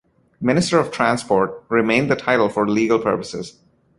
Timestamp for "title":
2.15-2.49